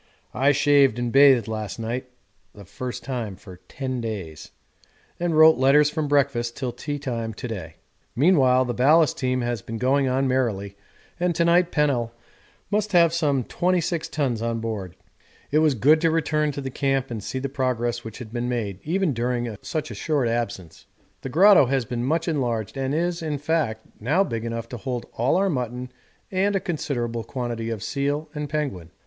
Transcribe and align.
I 0.33 0.51
shaved 0.51 0.97
and 0.97 1.11
bathed 1.11 1.47
last 1.47 1.77
night 1.77 2.09
(the 2.55 2.65
first 2.65 3.03
time 3.03 3.35
for 3.35 3.57
10 3.67 4.01
days) 4.01 4.49
and 5.19 5.37
wrote 5.37 5.59
letters 5.59 5.91
from 5.91 6.07
breakfast 6.07 6.57
till 6.57 6.71
tea 6.71 6.97
time 6.97 7.35
to 7.35 7.47
day. 7.47 7.75
Meanwhile 8.15 8.65
the 8.65 8.73
ballast 8.73 9.19
team 9.19 9.41
has 9.41 9.61
been 9.61 9.77
going 9.77 10.07
on 10.07 10.27
merrily, 10.27 10.75
and 11.19 11.35
to 11.35 11.45
night 11.45 11.69
Pennell 11.71 12.13
must 12.71 12.93
have 12.93 13.13
some 13.13 13.43
26 13.43 14.09
tons 14.09 14.41
on 14.41 14.59
board. 14.59 14.95
It 15.51 15.59
was 15.59 15.75
good 15.75 16.01
to 16.01 16.09
return 16.09 16.51
to 16.53 16.61
the 16.61 16.71
camp 16.71 17.11
and 17.11 17.23
see 17.23 17.37
the 17.37 17.47
progress 17.47 18.03
which 18.03 18.17
had 18.17 18.33
been 18.33 18.49
made 18.49 18.79
even 18.83 19.13
during 19.13 19.55
such 19.61 19.91
a 19.91 19.93
short 19.93 20.27
absence. 20.27 20.87
The 21.21 21.29
grotto 21.29 21.67
has 21.67 21.85
been 21.85 22.03
much 22.03 22.27
enlarged 22.27 22.75
and 22.75 22.95
is, 22.95 23.21
in 23.21 23.37
fact, 23.37 23.85
now 23.99 24.23
big 24.23 24.45
enough 24.45 24.67
to 24.69 24.77
hold 24.77 25.05
all 25.13 25.35
our 25.35 25.47
mutton 25.47 25.91
and 26.31 26.55
a 26.55 26.59
considerable 26.59 27.23
quantity 27.23 27.69
of 27.69 27.83
seal 27.83 28.31
and 28.33 28.49
penguin. 28.49 28.89